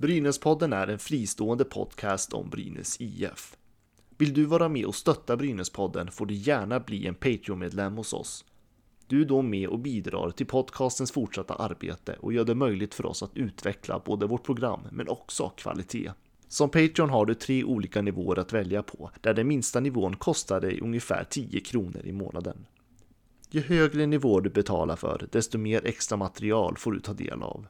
[0.00, 3.56] Brynäspodden är en fristående podcast om Brynäs IF.
[4.18, 8.44] Vill du vara med och stötta Brynäspodden får du gärna bli en Patreon-medlem hos oss.
[9.06, 13.06] Du är då med och bidrar till podcastens fortsatta arbete och gör det möjligt för
[13.06, 16.12] oss att utveckla både vårt program men också kvalitet.
[16.48, 20.60] Som Patreon har du tre olika nivåer att välja på, där den minsta nivån kostar
[20.60, 22.66] dig ungefär 10 kronor i månaden.
[23.50, 27.66] Ju högre nivå du betalar för, desto mer extra material får du ta del av.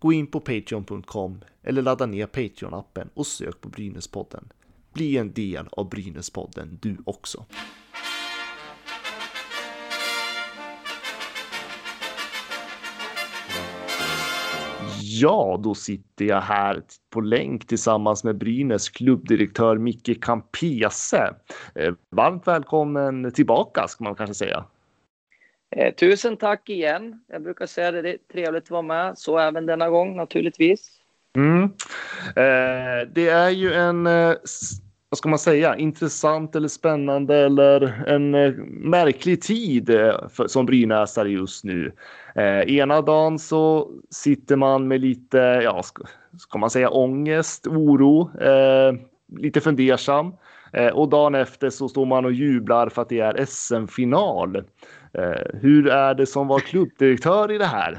[0.00, 4.52] Gå in på Patreon.com eller ladda ner Patreon-appen och sök på Brynäspodden.
[4.92, 7.44] Bli en del av Brynäspodden du också.
[15.02, 21.34] Ja, då sitter jag här på länk tillsammans med Brynäs klubbdirektör Micke Campese.
[21.74, 24.64] Eh, varmt välkommen tillbaka ska man kanske säga.
[25.76, 27.20] Eh, tusen tack igen.
[27.26, 29.18] Jag brukar säga det, det är trevligt att vara med.
[29.18, 30.90] Så även denna gång naturligtvis.
[31.36, 31.62] Mm.
[32.36, 34.34] Eh, det är ju en, eh,
[35.08, 40.66] vad ska man säga, intressant eller spännande eller en eh, märklig tid eh, för, som
[40.66, 41.92] brynäsare just nu.
[42.34, 46.04] Eh, ena dagen så sitter man med lite, ja, ska,
[46.38, 48.94] ska man säga ångest, oro, eh,
[49.38, 50.32] lite fundersam.
[50.72, 54.64] Eh, och dagen efter så står man och jublar för att det är SM-final.
[55.12, 57.98] Eh, hur är det som var klubbdirektör i det här?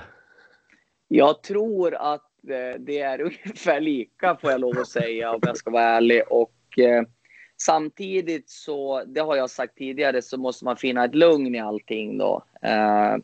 [1.08, 5.58] Jag tror att eh, det är ungefär lika får jag lov att säga om jag
[5.58, 6.22] ska vara ärlig.
[6.30, 7.03] Och eh,
[7.62, 12.18] samtidigt så, det har jag sagt tidigare, så måste man finna ett lugn i allting
[12.18, 12.44] då.
[12.62, 13.16] Eh,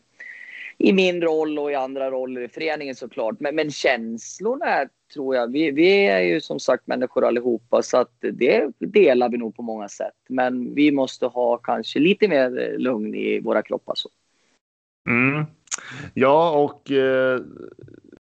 [0.78, 3.40] I min roll och i andra roller i föreningen såklart.
[3.40, 8.12] Men, men känslorna tror jag, vi, vi är ju som sagt människor allihopa så att
[8.20, 10.16] det delar vi nog på många sätt.
[10.30, 13.94] Men vi måste ha kanske lite mer eh, lugn i våra kroppar.
[13.96, 14.10] Så.
[15.10, 15.46] Mm.
[16.14, 17.42] Ja, och eh,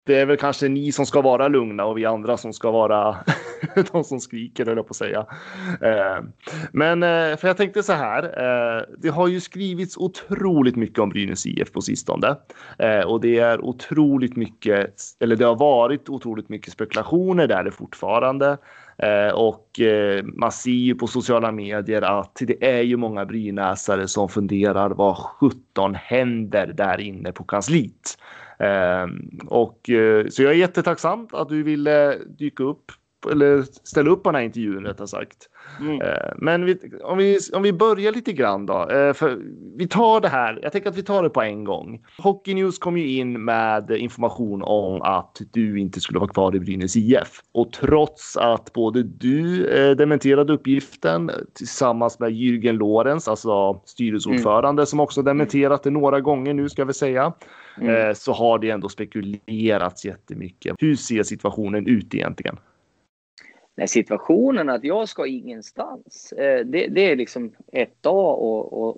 [0.06, 3.18] det är väl kanske ni som ska vara lugna och vi andra som ska vara
[3.92, 5.26] de som skriker, eller på att säga.
[5.82, 6.24] Eh,
[6.72, 8.24] men eh, för jag tänkte så här.
[8.24, 12.36] Eh, det har ju skrivits otroligt mycket om Brynäs IF på sistone
[13.06, 18.58] och det är otroligt mycket, eller det har varit otroligt mycket spekulationer där det fortfarande.
[19.34, 19.80] och
[20.24, 25.18] man ser ju på sociala medier att det är ju många brynäsare som funderar vad
[25.18, 28.18] 17 händer där inne på kansliet.
[28.64, 32.92] Ehm, och, eh, så jag är jättetacksam att du ville dyka upp
[33.32, 35.50] eller ställa upp på den här intervjun rättare sagt.
[35.80, 36.02] Mm.
[36.02, 38.90] Ehm, men vi, om, vi, om vi börjar lite grann då.
[38.90, 39.40] Eh, för
[39.78, 40.60] vi tar det här.
[40.62, 42.06] Jag tänker att vi tar det på en gång.
[42.18, 46.60] Hockey News kom ju in med information om att du inte skulle vara kvar i
[46.60, 53.82] Brynäs IF och trots att både du eh, dementerade uppgiften tillsammans med Jürgen Lorenz, alltså
[53.86, 54.86] styrelseordförande mm.
[54.86, 57.34] som också dementerat det några gånger nu ska vi säga.
[57.78, 57.96] Mm.
[57.96, 60.76] Eh, så har det ändå spekulerats jättemycket.
[60.80, 62.58] Hur ser situationen ut egentligen?
[63.76, 68.40] Nej, situationen att jag ska ingenstans, eh, det, det är liksom ett dag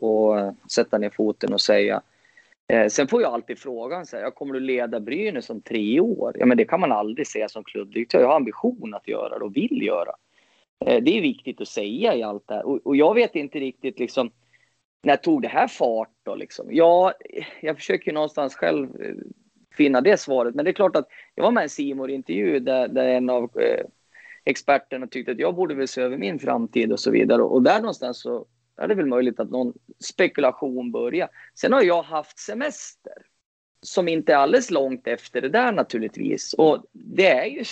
[0.04, 2.02] att sätta ner foten och säga.
[2.68, 6.36] Eh, sen får jag alltid frågan, så här, kommer du leda Brynäs om tre år?
[6.40, 8.20] Ja, men det kan man aldrig säga som klubbdirektör.
[8.20, 10.12] Jag har ambition att göra det och vill göra.
[10.86, 12.88] Eh, det är viktigt att säga i allt det här.
[12.88, 14.32] Och, jag vet inte riktigt liksom,
[15.04, 16.68] när tog det här fart då liksom?
[16.72, 17.14] Ja,
[17.62, 18.88] jag försöker någonstans själv
[19.72, 20.56] finna det svaret.
[20.56, 23.30] Men det är klart att jag var med i en simor intervju där, där en
[23.30, 23.86] av eh,
[24.46, 27.42] experterna tyckte att jag borde väl se över min framtid och så vidare.
[27.42, 28.46] Och där någonstans så
[28.78, 31.30] är det väl möjligt att någon spekulation börjar.
[31.54, 33.14] Sen har jag haft semester
[33.82, 36.54] som inte är alldeles långt efter det där naturligtvis.
[36.54, 37.64] Och det är ju,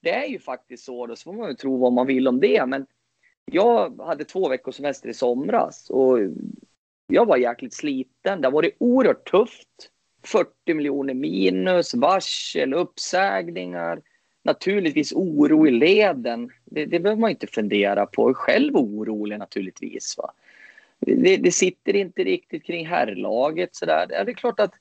[0.00, 2.40] det är ju faktiskt så, då, så får man ju tro vad man vill om
[2.40, 2.66] det.
[2.66, 2.86] Men
[3.44, 6.18] jag hade två veckors semester i somras och
[7.06, 8.40] jag var jäkligt sliten.
[8.40, 9.90] Det har varit oerhört tufft.
[10.24, 14.02] 40 miljoner minus, varsel, uppsägningar.
[14.42, 16.50] Naturligtvis oro i leden.
[16.64, 18.34] Det, det behöver man inte fundera på.
[18.34, 20.18] Själv orolig naturligtvis.
[20.18, 20.32] Va?
[21.00, 23.74] Det, det sitter inte riktigt kring herrlaget.
[23.74, 24.06] Sådär.
[24.08, 24.74] Det är klart att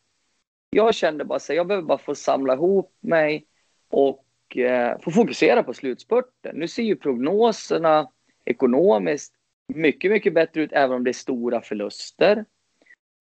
[0.69, 3.45] jag kände bara att jag behöver bara få samla ihop mig
[3.89, 6.55] och eh, få fokusera på slutspurten.
[6.55, 8.09] Nu ser ju prognoserna
[8.45, 9.33] ekonomiskt
[9.67, 12.45] mycket, mycket bättre ut, även om det är stora förluster.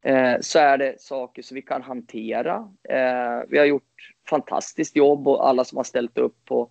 [0.03, 2.73] Eh, så är det saker som vi kan hantera.
[2.89, 6.71] Eh, vi har gjort fantastiskt jobb och alla som har ställt upp på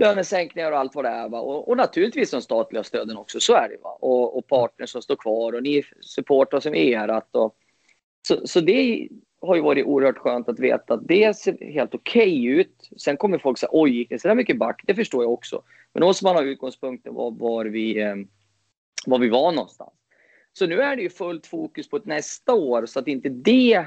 [0.00, 1.34] lönesänkningar och allt vad det är.
[1.34, 3.76] Och, och naturligtvis de statliga stöden också, så är det.
[3.82, 3.98] Va?
[4.00, 7.36] Och, och partners som står kvar och ni supportrar som erat.
[7.36, 7.56] Och,
[8.28, 9.08] så, så det
[9.40, 12.88] har ju varit oerhört skönt att veta att det ser helt okej okay ut.
[12.96, 14.82] Sen kommer folk säga oj, gick det så där mycket back?
[14.86, 15.62] Det förstår jag också.
[15.92, 18.14] Men då måste man ha utgångspunkten var, var vi eh,
[19.06, 19.92] var vi var någonstans.
[20.52, 23.86] Så nu är det ju fullt fokus på ett nästa år så att inte det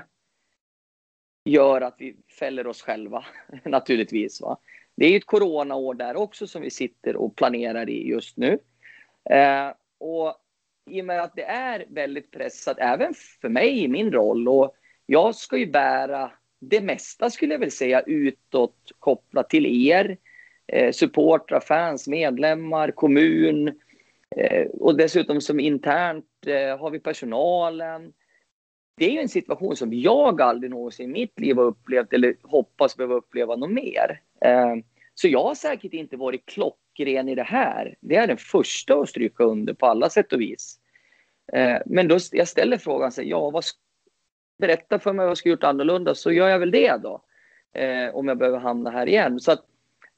[1.46, 3.26] gör att vi fäller oss själva
[3.64, 4.42] naturligtvis.
[4.42, 4.58] Va?
[4.96, 8.60] Det är ju ett coronaår där också som vi sitter och planerar i just nu.
[9.30, 10.36] Eh, och
[10.90, 14.76] i och med att det är väldigt pressat, även för mig i min roll, och
[15.06, 20.18] jag ska ju bära det mesta skulle jag väl säga utåt kopplat till er,
[20.68, 23.68] eh, supportrar, fans, medlemmar, kommun
[24.36, 28.14] eh, och dessutom som internt eh, har vi personalen.
[28.98, 32.36] Det är ju en situation som jag aldrig någonsin i mitt liv har upplevt eller
[32.44, 34.22] hoppas behöva uppleva något mer.
[34.42, 34.76] Eh,
[35.14, 37.96] så jag har säkert inte varit klockren i det här.
[38.00, 40.80] Det är den första att stryka under på alla sätt och vis.
[41.54, 43.64] Eh, men då jag ställer frågan, så, ja, vad,
[44.60, 47.22] berätta för mig vad jag ska gjort annorlunda så gör jag väl det då.
[47.74, 49.40] Eh, om jag behöver hamna här igen.
[49.40, 49.66] Så att,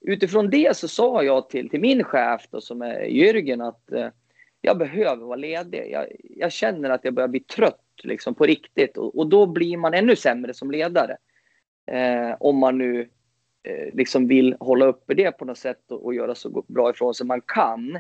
[0.01, 4.13] utifrån det så sa jag till, till min chef då, som är Jürgen att
[4.62, 5.91] jag behöver vara ledig.
[5.91, 9.77] Jag, jag, känner att jag börjar bli trött liksom, på riktigt och, och då blir
[9.77, 11.17] man ännu sämre som ledare.
[11.91, 13.09] Eh, om man nu
[13.63, 17.13] eh, liksom vill hålla uppe det på något sätt och, och göra så bra ifrån
[17.13, 17.99] sig man kan.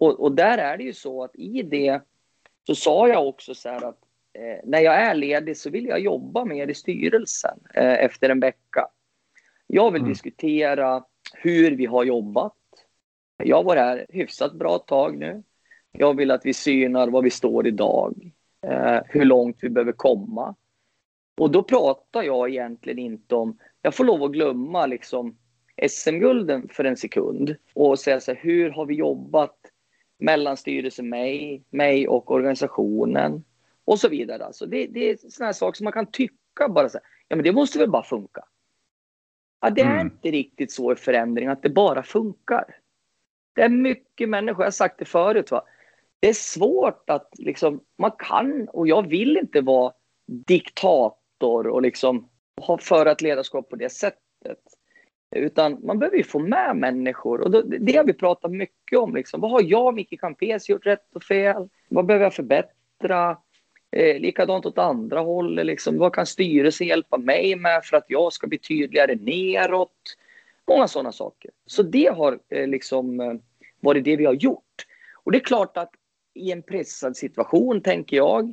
[0.00, 2.00] Och, och, där är det ju så att i det
[2.66, 3.98] så sa jag också så här att
[4.32, 8.40] eh, när jag är ledig så vill jag jobba mer i styrelsen eh, efter en
[8.40, 8.88] vecka.
[9.66, 10.12] Jag vill mm.
[10.12, 11.04] diskutera
[11.34, 12.56] hur vi har jobbat.
[13.44, 15.42] Jag varit här hyfsat bra tag nu.
[15.92, 18.32] Jag vill att vi synar var vi står idag,
[19.04, 20.54] hur långt vi behöver komma.
[21.40, 25.36] Och då pratar jag egentligen inte om, jag får lov att glömma liksom
[25.88, 29.56] SM-gulden för en sekund och säga så här, hur har vi jobbat
[30.18, 33.44] mellan styrelsen, mig, mig och organisationen
[33.84, 34.44] och så vidare.
[34.44, 37.36] Alltså det, det är sådana här saker som man kan tycka bara så här, ja
[37.36, 38.44] men det måste väl bara funka.
[39.60, 40.06] Ja, det är mm.
[40.06, 42.76] inte riktigt så i förändring att det bara funkar.
[43.54, 45.64] Det är mycket människor, jag har sagt det förut, va?
[46.22, 49.92] Det är svårt att liksom, man kan och jag vill inte vara
[50.46, 52.28] diktator och liksom
[52.60, 54.58] ha för ett ledarskap på det sättet.
[55.36, 59.14] Utan man behöver ju få med människor och då, det har vi pratat mycket om.
[59.14, 59.40] Liksom.
[59.40, 61.68] Vad har jag, Micke Campes, gjort rätt och fel?
[61.88, 63.38] Vad behöver jag förbättra?
[63.90, 65.66] Eh, likadant åt andra hållet.
[65.66, 65.98] Liksom.
[65.98, 70.16] Vad kan styrelsen hjälpa mig med för att jag ska bli tydligare neråt?
[70.68, 71.50] Många sådana saker.
[71.66, 73.34] Så det har eh, liksom eh,
[73.80, 74.86] varit det vi har gjort.
[75.24, 75.90] Och det är klart att
[76.34, 78.52] i en pressad situation tänker jag,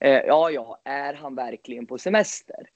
[0.00, 2.68] eh, ja, ja, är han verkligen på semester?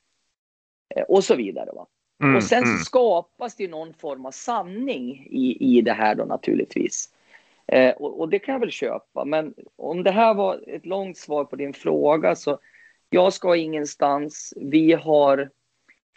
[0.94, 1.70] Eh, och så vidare.
[1.72, 1.86] Va?
[2.22, 2.78] Mm, och sen mm.
[2.78, 7.08] skapas det någon form av sanning i, i det här då naturligtvis.
[7.66, 9.24] Eh, och, och, det kan jag väl köpa.
[9.24, 12.58] Men om det här var ett långt svar på din fråga så
[13.10, 14.54] jag ska ingenstans.
[14.56, 15.50] Vi har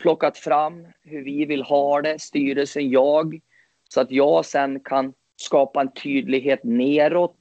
[0.01, 3.39] plockat fram hur vi vill ha det, styrelsen, jag,
[3.89, 7.37] så att jag sen kan skapa en tydlighet neråt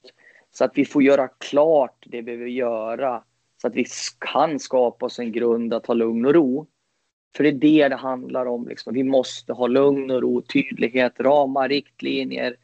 [0.56, 3.22] så att vi får göra klart det vi behöver göra
[3.64, 3.84] så att vi
[4.18, 6.66] kan skapa oss en grund att ha lugn och ro.
[7.36, 8.68] För det är det det handlar om.
[8.68, 8.94] Liksom.
[8.94, 12.56] Vi måste ha lugn och ro, tydlighet, ramar, riktlinjer.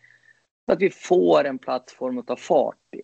[0.67, 3.01] Så att vi får en plattform att ta fart i.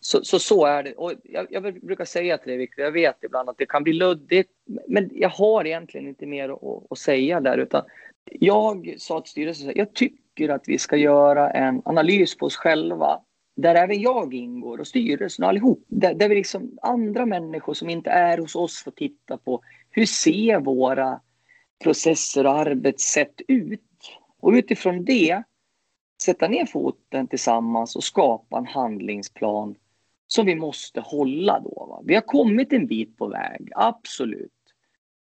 [0.00, 0.94] Så, så, så är det.
[0.94, 3.92] Och jag, jag brukar säga till dig, Victor, jag vet ibland att det kan bli
[3.92, 4.50] luddigt.
[4.88, 7.58] Men jag har egentligen inte mer att, att säga där.
[7.58, 7.82] Utan
[8.30, 13.20] jag sa till styrelsen, jag tycker att vi ska göra en analys på oss själva.
[13.56, 15.84] Där även jag ingår och styrelsen och allihop.
[15.88, 20.06] Där, där vi liksom andra människor som inte är hos oss får titta på hur
[20.06, 21.20] ser våra
[21.82, 23.80] processer och arbetssätt ut?
[24.40, 25.42] Och utifrån det
[26.22, 29.74] sätta ner foten tillsammans och skapa en handlingsplan
[30.26, 31.86] som vi måste hålla då.
[31.88, 32.02] Va?
[32.04, 34.52] Vi har kommit en bit på väg, absolut.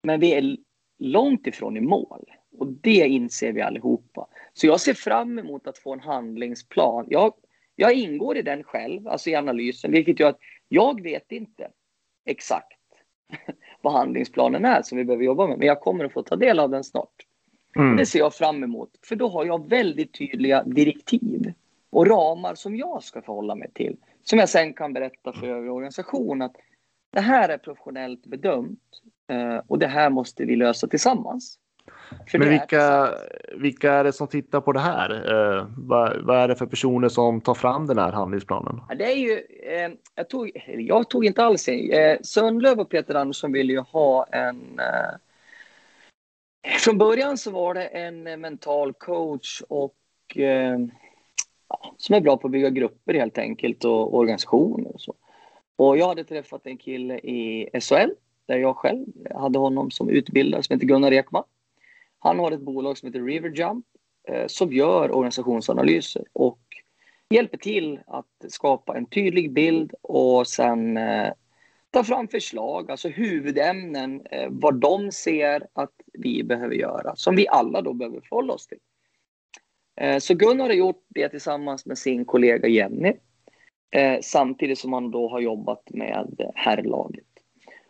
[0.03, 0.57] Men vi är
[0.99, 2.25] långt ifrån i mål
[2.57, 4.27] och det inser vi allihopa.
[4.53, 7.05] Så jag ser fram emot att få en handlingsplan.
[7.09, 7.33] Jag,
[7.79, 11.67] jag ingår i den själv, alltså i analysen, vilket gör att jag vet inte
[12.25, 12.77] exakt
[13.81, 15.57] vad handlingsplanen är som vi behöver jobba med.
[15.57, 17.25] Men jag kommer att få ta del av den snart.
[17.75, 17.97] Mm.
[17.97, 18.89] Det ser jag fram emot.
[19.03, 21.53] För då har jag väldigt tydliga direktiv
[21.89, 23.97] och ramar som jag ska förhålla mig till.
[24.23, 26.55] Som jag sen kan berätta för övrig organisation att
[27.13, 31.59] det här är professionellt bedömt eh, och det här måste vi lösa tillsammans.
[32.33, 33.13] Men vilka,
[33.55, 35.09] vilka är det som tittar på det här?
[35.11, 38.81] Eh, vad, vad, är det för personer som tar fram den här handlingsplanen?
[38.89, 39.31] Ja, det är ju,
[39.63, 41.91] eh, jag, tog, jag tog inte alls in.
[41.91, 44.79] Eh, Sundlöv och Peter Andersson ville ju ha en...
[44.79, 45.17] Eh,
[46.79, 49.95] från början så var det en mental coach och
[50.35, 50.77] eh,
[51.97, 55.15] som är bra på att bygga grupper helt enkelt och organisationer och så.
[55.75, 58.09] Och jag hade träffat en kille i SHL
[58.45, 61.43] där jag själv hade honom som utbildare som heter Gunnar Ekman.
[62.27, 63.85] Han har ett bolag som heter Riverjump
[64.27, 66.59] eh, som gör organisationsanalyser och
[67.29, 71.33] hjälper till att skapa en tydlig bild och sen eh,
[71.91, 77.47] ta fram förslag, alltså huvudämnen, eh, vad de ser att vi behöver göra, som vi
[77.47, 78.79] alla då behöver förhålla oss till.
[80.01, 83.13] Eh, så Gunnar har gjort det tillsammans med sin kollega Jenny.
[83.91, 87.26] Eh, samtidigt som han då har jobbat med herrlaget.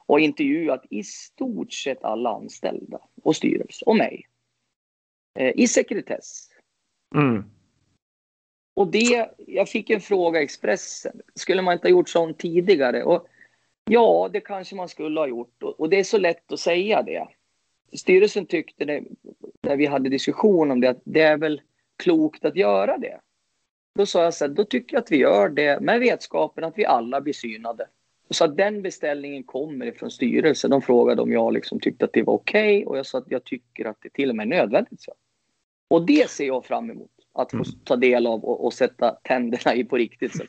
[0.08, 4.28] Och intervjuat i stort sett alla anställda och styrelse och mig.
[5.40, 6.50] Eh, I sekretess.
[7.16, 7.44] Mm.
[8.76, 11.22] Och det, jag fick en fråga i Expressen.
[11.36, 13.04] Skulle man inte ha gjort sånt tidigare?
[13.04, 13.28] Och
[13.90, 15.64] ja, det kanske man skulle ha gjort.
[15.64, 17.28] Och, och det är så lätt att säga det.
[17.98, 19.04] Styrelsen tyckte det,
[19.62, 21.62] när vi hade diskussion om det, att det är väl
[21.98, 23.20] klokt att göra det.
[23.96, 26.78] Då sa jag så här, då tycker jag att vi gör det med vetskapen att
[26.78, 27.88] vi alla blir synade.
[28.30, 30.72] Så att den beställningen kommer ifrån styrelsen.
[30.72, 33.32] De frågade om jag liksom tyckte att det var okej okay, och jag sa att
[33.32, 35.02] jag tycker att det till och med är nödvändigt.
[35.02, 35.14] Så.
[35.88, 37.68] Och det ser jag fram emot att få mm.
[37.84, 40.38] ta del av och, och sätta tänderna i på riktigt.
[40.38, 40.44] Så.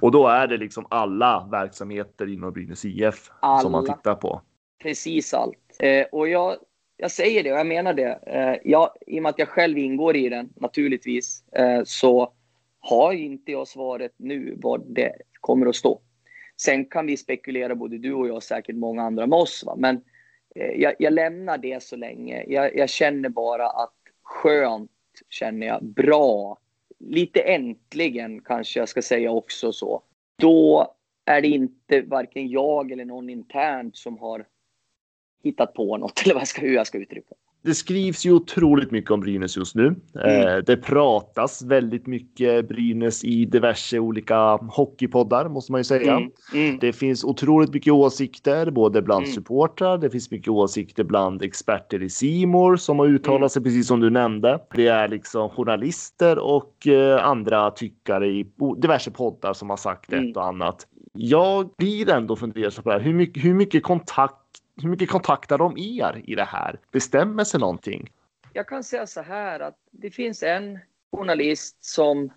[0.00, 3.60] Och då är det liksom alla verksamheter inom Brynäs IF alla.
[3.60, 4.42] som man tittar på?
[4.82, 5.76] Precis allt.
[5.78, 6.56] Eh, och jag,
[6.96, 8.18] jag säger det och jag menar det.
[8.26, 12.32] Eh, jag, I och med att jag själv ingår i den naturligtvis eh, så
[12.80, 16.00] har inte jag svaret nu vad det kommer att stå.
[16.60, 19.64] Sen kan vi spekulera, både du och jag och säkert många andra med oss.
[19.66, 19.76] Va?
[19.76, 20.00] Men
[20.54, 22.44] eh, jag, jag, lämnar det så länge.
[22.48, 24.90] Jag, jag, känner bara att skönt,
[25.28, 26.58] känner jag, bra.
[26.98, 30.02] Lite äntligen kanske jag ska säga också så.
[30.38, 34.46] Då är det inte varken jag eller någon internt som har
[35.42, 38.32] hittat på något eller vad jag ska, hur jag ska uttrycka det det skrivs ju
[38.32, 39.86] otroligt mycket om Brynäs just nu.
[40.14, 40.48] Mm.
[40.48, 46.16] Eh, det pratas väldigt mycket Brynäs i diverse olika hockeypoddar måste man ju säga.
[46.16, 46.30] Mm.
[46.54, 46.78] Mm.
[46.78, 49.34] Det finns otroligt mycket åsikter både bland mm.
[49.34, 49.98] supportrar.
[49.98, 53.48] Det finns mycket åsikter bland experter i Simor som har uttalat mm.
[53.48, 54.60] sig precis som du nämnde.
[54.74, 58.46] Det är liksom journalister och eh, andra tyckare i
[58.76, 60.32] diverse poddar som har sagt ett mm.
[60.32, 60.86] och annat.
[61.12, 63.04] Jag blir ändå fundersam på det här.
[63.04, 64.47] Hur mycket, hur mycket kontakt
[64.82, 66.80] hur mycket kontaktar de er i det här?
[66.92, 68.12] Bestämmer sig någonting?
[68.52, 70.78] Jag kan säga så här att det finns en
[71.12, 72.30] journalist som,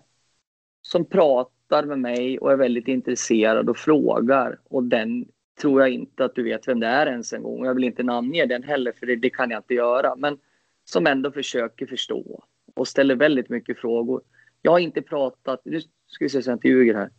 [0.82, 5.26] som pratar med mig och är väldigt intresserad och frågar och den
[5.60, 7.64] tror jag inte att du vet vem det är ens en gång.
[7.64, 10.16] Jag vill inte namnge den heller för det, det kan jag inte göra.
[10.16, 10.38] Men
[10.84, 12.44] som ändå försöker förstå
[12.74, 14.22] och ställer väldigt mycket frågor.
[14.62, 17.10] Jag har inte pratat, nu ska vi se så jag inte ljuger här.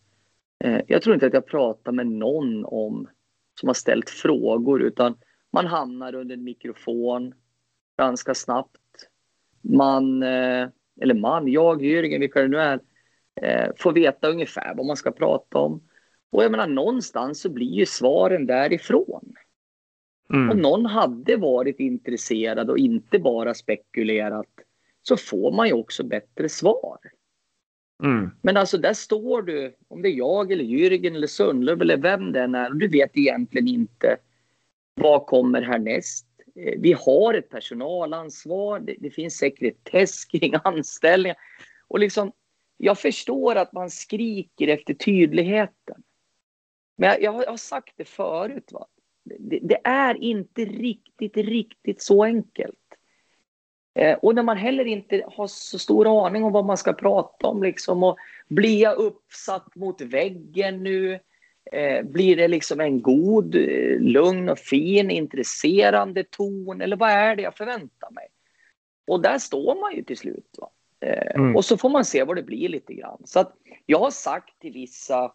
[0.63, 3.07] Eh, jag tror inte att jag pratar med någon om
[3.60, 5.17] som har ställt frågor utan
[5.51, 7.33] man hamnar under en mikrofon
[7.98, 8.79] ganska snabbt.
[9.62, 10.67] Man, eh,
[11.01, 12.79] eller man, jag, Jürgen, vilka det nu är,
[13.41, 15.81] eh, får veta ungefär vad man ska prata om.
[16.31, 19.33] Och jag menar någonstans så blir ju svaren därifrån.
[20.33, 20.50] Mm.
[20.50, 24.50] Om någon hade varit intresserad och inte bara spekulerat
[25.01, 26.98] så får man ju också bättre svar.
[28.03, 28.29] Mm.
[28.41, 32.31] Men alltså där står du, om det är jag eller Jürgen eller Sundlöv eller vem
[32.31, 34.17] det än är, och du vet egentligen inte
[34.95, 36.27] vad kommer härnäst.
[36.55, 41.38] Eh, vi har ett personalansvar, det, det finns sekretess kring anställningar.
[41.88, 42.31] Och liksom,
[42.77, 46.03] jag förstår att man skriker efter tydligheten.
[46.97, 48.71] Men jag, jag har sagt det förut.
[48.71, 48.88] Va?
[49.39, 52.82] Det, det, är inte riktigt, riktigt så enkelt.
[53.95, 57.47] Eh, och när man heller inte har så stor aning om vad man ska prata
[57.47, 61.19] om liksom och blir jag uppsatt mot väggen nu?
[61.71, 67.35] Eh, blir det liksom en god, eh, lugn och fin, intresserande ton eller vad är
[67.35, 68.27] det jag förväntar mig?
[69.07, 70.55] Och där står man ju till slut.
[70.57, 70.69] Va?
[71.35, 71.55] Mm.
[71.55, 73.21] Och så får man se vad det blir lite grann.
[73.25, 73.53] Så att
[73.85, 75.33] jag har sagt till vissa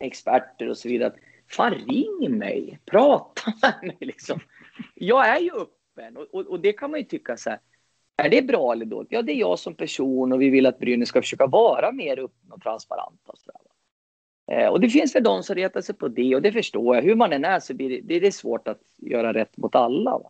[0.00, 1.16] experter och så vidare att
[1.50, 4.40] fan ring mig, prata med mig liksom.
[4.94, 6.16] Jag är ju uppe toppen.
[6.16, 7.58] Och, och, och, det kan man ju tycka så här,
[8.16, 9.12] är det bra eller dåligt?
[9.12, 12.18] Ja, det är jag som person och vi vill att Brynäs ska försöka vara mer
[12.18, 13.32] öppen och transparenta.
[13.32, 13.50] Och, så
[14.52, 17.02] eh, och det finns väl de som retar sig på det och det förstår jag.
[17.02, 20.20] Hur man än är så blir det, det är svårt att göra rätt mot alla.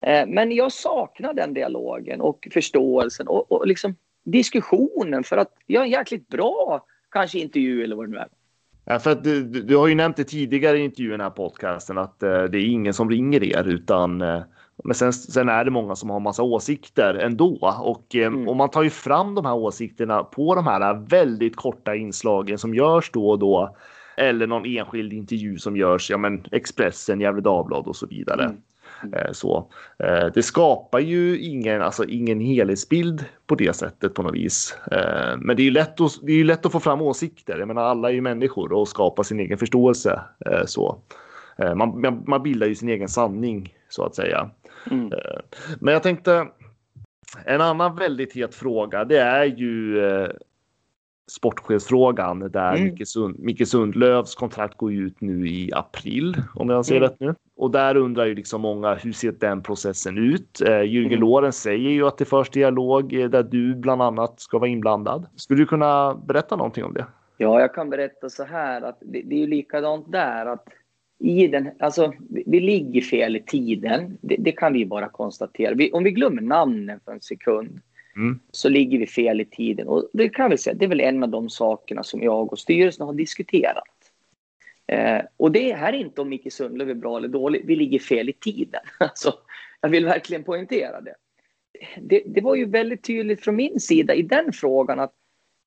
[0.00, 5.84] Eh, men jag saknar den dialogen och förståelsen och, och liksom diskussionen för att göra
[5.84, 8.28] en jäkligt bra kanske intervju eller vad det nu är.
[8.86, 11.30] Ja, för att du, du har ju nämnt det tidigare i intervjun i den här
[11.30, 14.42] podcasten att eh, det är ingen som ringer er utan eh,
[14.84, 18.48] men sen, sen, är det många som har massa åsikter ändå och, eh, mm.
[18.48, 22.74] och man tar ju fram de här åsikterna på de här väldigt korta inslagen som
[22.74, 23.76] görs då och då.
[24.16, 28.44] Eller någon enskild intervju som görs, ja men Expressen, Gefle Dagblad och så vidare.
[28.44, 29.14] Mm.
[29.14, 34.34] Eh, så eh, det skapar ju ingen, alltså ingen helhetsbild på det sättet på något
[34.34, 34.76] vis.
[35.38, 37.58] Men det är ju lätt att, det är lätt att få fram åsikter.
[37.58, 40.20] Jag menar, alla är ju människor och skapar sin egen förståelse
[40.66, 40.98] så.
[41.76, 44.50] Man, man bildar ju sin egen sanning så att säga.
[44.90, 45.12] Mm.
[45.12, 45.40] Eh,
[45.80, 46.48] men jag tänkte
[47.44, 49.04] en annan väldigt het fråga.
[49.04, 50.04] Det är ju.
[50.04, 50.30] Eh,
[51.26, 52.84] sportchefsfrågan där mm.
[52.84, 57.08] Micke, Sund, Micke Sundlövs kontrakt går ut nu i april om jag ser mm.
[57.08, 57.34] rätt nu.
[57.56, 60.60] Och där undrar ju liksom många hur ser den processen ut?
[60.60, 61.20] Eh, Jürgen mm.
[61.20, 65.26] Lorenz säger ju att det förs dialog eh, där du bland annat ska vara inblandad.
[65.36, 67.06] Skulle du kunna berätta någonting om det?
[67.36, 70.68] Ja, jag kan berätta så här att det, det är ju likadant där att
[71.24, 74.18] i den, alltså, vi, ligger fel i tiden.
[74.20, 75.74] Det, det kan vi bara konstatera.
[75.74, 77.80] Vi, om vi glömmer namnen för en sekund
[78.16, 78.40] mm.
[78.50, 79.88] så ligger vi fel i tiden.
[79.88, 82.58] Och det kan vi säga, det är väl en av de sakerna som jag och
[82.58, 83.84] styrelsen har diskuterat.
[84.86, 87.62] Eh, och det här är inte om Micke Sundlöv är bra eller dålig.
[87.66, 88.80] Vi ligger fel i tiden.
[88.98, 89.34] Alltså,
[89.80, 91.14] jag vill verkligen poängtera det.
[92.00, 92.22] det.
[92.26, 95.14] Det var ju väldigt tydligt från min sida i den frågan att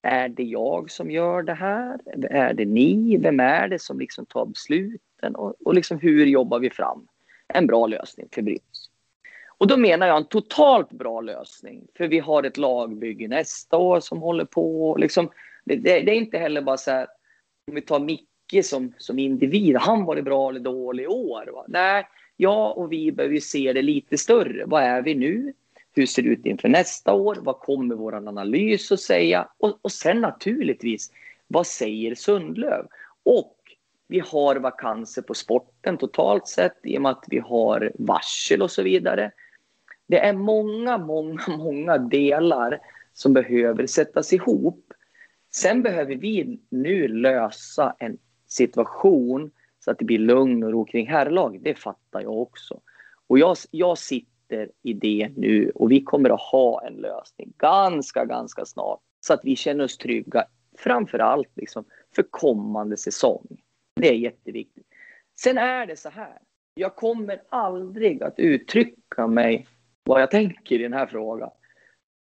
[0.01, 1.99] är det jag som gör det här?
[2.29, 3.17] Är det ni?
[3.17, 5.35] Vem är det som liksom tar besluten?
[5.35, 7.07] Och, och liksom hur jobbar vi fram
[7.53, 8.89] en bra lösning för Brynäs?
[9.57, 11.87] Och då menar jag en totalt bra lösning.
[11.97, 14.95] För vi har ett lagbygge nästa år som håller på.
[14.99, 15.29] Liksom,
[15.65, 17.07] det, det, det är inte heller bara så här,
[17.67, 21.49] om vi tar Micke som, som individ, han var det bra eller dålig i år?
[21.53, 21.65] Va?
[21.67, 24.65] Nej, jag och vi behöver se det lite större.
[24.65, 25.53] Vad är vi nu?
[25.97, 27.37] Hur ser det ut inför nästa år?
[27.41, 29.47] Vad kommer vår analys att säga?
[29.57, 31.11] Och, och sen naturligtvis,
[31.47, 32.87] vad säger Sundlöv?
[33.23, 33.55] Och
[34.07, 38.71] vi har vakanser på sporten totalt sett i och med att vi har varsel och
[38.71, 39.31] så vidare.
[40.07, 42.79] Det är många, många, många delar
[43.13, 44.93] som behöver sättas ihop.
[45.53, 51.07] Sen behöver vi nu lösa en situation så att det blir lugn och ro kring
[51.07, 51.63] herrlaget.
[51.63, 52.79] Det fattar jag också.
[53.27, 54.36] Och jag, jag sitter
[54.83, 59.41] i det nu och vi kommer att ha en lösning ganska, ganska snart så att
[59.43, 60.45] vi känner oss trygga.
[60.77, 61.85] Framför allt liksom
[62.15, 63.47] för kommande säsong.
[63.95, 64.87] Det är jätteviktigt.
[65.39, 66.37] Sen är det så här.
[66.75, 69.67] Jag kommer aldrig att uttrycka mig
[70.03, 71.49] vad jag tänker i den här frågan.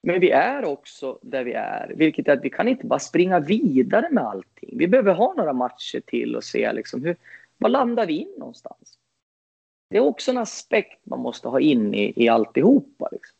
[0.02, 3.40] Men vi är också där vi är, vilket är att vi kan inte bara springa
[3.40, 4.78] vidare med allting.
[4.78, 7.16] Vi behöver ha några matcher till och se liksom hur,
[7.58, 8.95] var landar vi in någonstans?
[9.88, 13.08] Det är också en aspekt man måste ha in i, i alltihopa.
[13.12, 13.36] Liksom.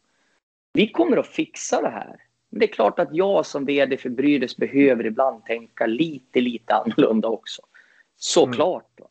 [0.73, 2.23] Vi kommer att fixa det här.
[2.49, 6.75] Men det är klart att jag som vd för Brynäs behöver ibland tänka lite, lite
[6.75, 7.62] annorlunda också.
[8.16, 9.01] Såklart.
[9.01, 9.11] Mm.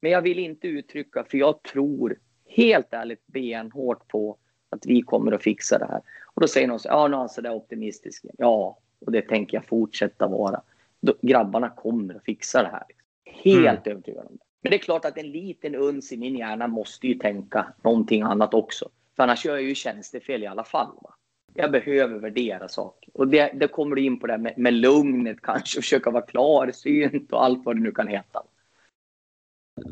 [0.00, 4.36] Men jag vill inte uttrycka, för jag tror helt ärligt benhårt på
[4.70, 6.00] att vi kommer att fixa det här.
[6.24, 8.24] Och då säger någon så ja, nu är han sådär optimistisk.
[8.38, 10.62] Ja, och det tänker jag fortsätta vara.
[11.00, 12.84] Då, grabbarna kommer att fixa det här.
[13.24, 13.96] Helt mm.
[13.96, 14.44] övertygad om det.
[14.62, 18.22] Men det är klart att en liten uns i min hjärna måste ju tänka någonting
[18.22, 18.88] annat också.
[19.16, 20.92] För annars gör jag ju tjänstefel i alla fall.
[21.02, 21.14] Va?
[21.54, 23.10] Jag behöver värdera saker.
[23.14, 27.32] Och det, det kommer du in på det med, med lugnet kanske, försöka vara klarsynt
[27.32, 28.42] och allt vad det nu kan heta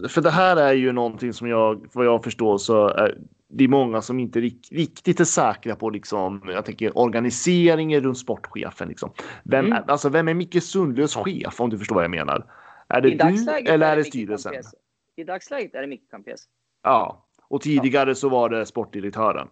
[0.09, 3.69] för det här är ju någonting som jag, vad jag förstår så är det är
[3.69, 8.89] många som inte riktigt är säkra på liksom, jag tänker organiseringen runt sportchefen.
[8.89, 9.11] Liksom.
[9.45, 9.83] Vem, mm.
[9.87, 12.45] alltså, vem är Micke Sundlös chef om du förstår vad jag menar?
[12.89, 14.55] Är det du eller är det styrelsen?
[15.17, 16.45] I dagsläget är det Micke Campes.
[16.83, 18.15] Ja, och tidigare ja.
[18.15, 19.49] så var det sportdirektören.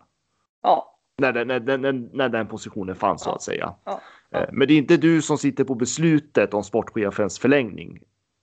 [0.62, 0.98] Ja.
[1.18, 3.30] När, den, när, när, när den positionen fanns ja.
[3.30, 3.74] så att säga.
[3.84, 4.00] Ja.
[4.30, 8.00] Eh, men det är inte du som sitter på beslutet om sportchefens förlängning.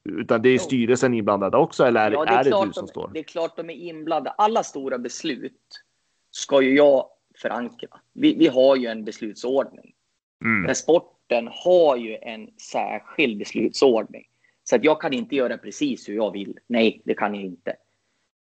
[0.09, 2.87] Utan det är styrelsen inblandad också eller ja, det är, är det du som de,
[2.87, 3.11] står?
[3.13, 4.35] Det är klart de är inblandade.
[4.37, 5.83] Alla stora beslut
[6.31, 7.05] ska ju jag
[7.41, 7.89] förankra.
[8.13, 9.93] Vi, vi har ju en beslutsordning.
[10.43, 10.61] Mm.
[10.61, 14.27] Men sporten har ju en särskild beslutsordning.
[14.71, 16.59] Så att jag kan inte göra precis hur jag vill.
[16.67, 17.75] Nej, det kan jag inte.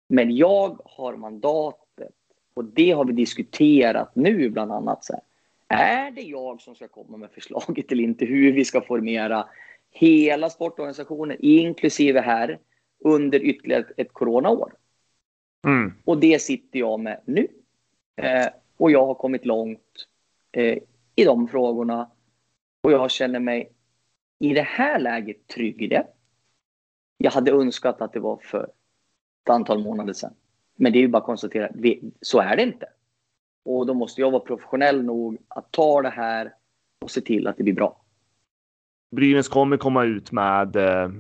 [0.09, 2.15] Men jag har mandatet
[2.55, 5.05] och det har vi diskuterat nu bland annat.
[5.05, 5.23] Så här.
[5.69, 9.49] Är det jag som ska komma med förslaget eller inte hur vi ska formera
[9.91, 12.59] hela sportorganisationen, inklusive här,
[12.99, 14.73] under ytterligare ett coronaår.
[15.65, 15.93] Mm.
[16.05, 17.49] Och det sitter jag med nu.
[18.17, 20.07] Eh, och jag har kommit långt
[20.53, 20.79] eh,
[21.17, 22.11] i de frågorna.
[22.81, 23.73] Och jag känner mig
[24.39, 26.07] i det här läget trygg i det.
[27.19, 30.35] Jag hade önskat att det var för ett antal månader sedan.
[30.77, 31.69] Men det är ju bara att konstatera,
[32.21, 32.87] så är det inte.
[33.65, 36.55] Och då måste jag vara professionell nog att ta det här
[37.01, 38.05] och se till att det blir bra.
[39.11, 41.11] Brynäs kommer komma ut med eh,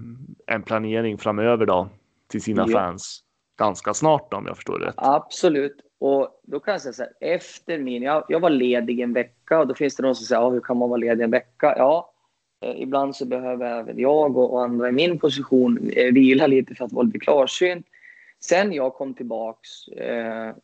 [0.46, 1.88] en planering framöver då
[2.26, 2.78] till sina ja.
[2.78, 3.24] fans
[3.58, 4.94] ganska snart då, om jag förstår det rätt.
[4.96, 5.80] Absolut.
[5.98, 9.58] Och då kan jag säga så här, efter min, jag, jag var ledig en vecka
[9.58, 11.74] och då finns det någon som säger, ja, hur kan man vara ledig en vecka?
[11.76, 12.12] Ja,
[12.60, 16.84] Eh, ibland så behöver även jag och, andra i min position eh, vila lite för
[16.84, 17.86] att vara lite klarsynt.
[18.40, 20.54] Sen jag kom tillbaks eh,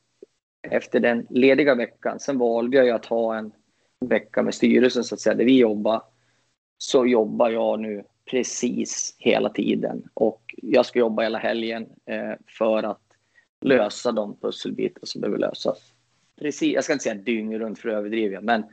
[0.63, 3.53] efter den lediga veckan, sen valde jag att ha en
[4.01, 6.03] vecka med styrelsen så att säga, där vi jobbar
[6.79, 12.83] så jobbar jag nu precis hela tiden och jag ska jobba hela helgen eh, för
[12.83, 13.01] att
[13.61, 15.93] lösa de pusselbitar som behöver lösas.
[16.39, 18.65] Precis, jag ska inte säga dygn runt för överdrivet, men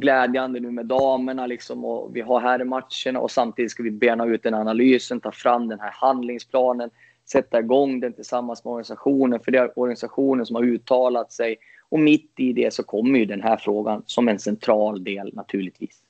[0.00, 4.42] glädjande nu med damerna liksom och vi har herrmatcherna och samtidigt ska vi bena ut
[4.42, 6.90] den analysen, ta fram den här handlingsplanen,
[7.30, 11.56] sätta igång den tillsammans med organisationen, för det är organisationen som har uttalat sig.
[11.88, 16.02] Och mitt i det så kommer ju den här frågan som en central del naturligtvis.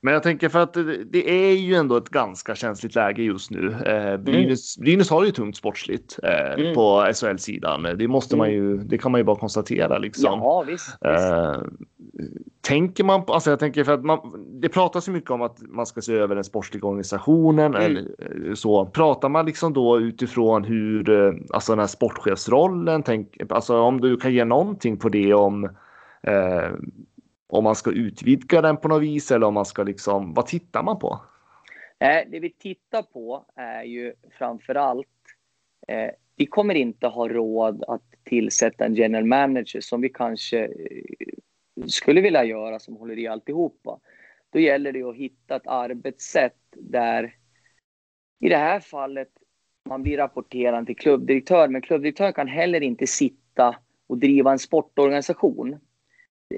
[0.00, 0.74] Men jag tänker för att
[1.06, 3.66] det är ju ändå ett ganska känsligt läge just nu.
[3.66, 4.84] Eh, Brynäs, mm.
[4.84, 6.74] Brynäs har ju tungt sportsligt eh, mm.
[6.74, 7.82] på SHL-sidan.
[7.98, 10.40] Det måste man ju, det kan man ju bara konstatera liksom.
[10.40, 10.88] Ja, visst.
[10.88, 11.04] visst.
[11.04, 11.56] Eh,
[12.60, 15.62] tänker man på, alltså jag tänker för att man, det pratas ju mycket om att
[15.62, 17.82] man ska se över den sportsliga organisationen mm.
[17.82, 18.00] eller
[18.48, 18.86] eh, så.
[18.86, 24.16] Pratar man liksom då utifrån hur, eh, alltså den här sportchefsrollen, tänk, alltså om du
[24.16, 25.64] kan ge någonting på det om
[26.22, 26.70] eh,
[27.48, 30.82] om man ska utvidga den på något vis eller om man ska liksom, vad tittar
[30.82, 31.20] man på?
[31.98, 35.06] Eh, det vi tittar på är ju framför allt,
[35.88, 40.70] eh, vi kommer inte ha råd att tillsätta en general manager som vi kanske
[41.86, 44.00] skulle vilja göra som håller i alltihopa.
[44.50, 47.34] Då gäller det att hitta ett arbetssätt där
[48.40, 49.28] i det här fallet
[49.88, 55.78] man blir rapporterad till klubbdirektör, men klubbdirektören kan heller inte sitta och driva en sportorganisation